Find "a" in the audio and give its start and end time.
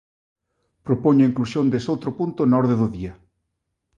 1.23-1.29